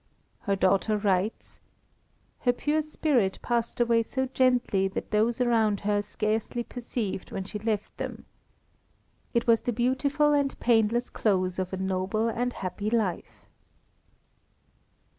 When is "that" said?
4.87-5.11